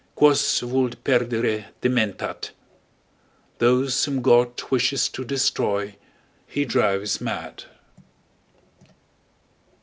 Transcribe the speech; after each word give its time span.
Quos 0.15 0.61
vult 0.61 0.95
perdere 1.03 1.65
dementat. 1.79 2.49
Those 3.59 4.03
whom 4.03 4.23
(God) 4.23 4.59
wishes 4.71 5.07
to 5.09 5.23
destroy 5.23 5.95
he 6.47 6.65
drives 6.65 7.21
mad. 7.21 7.65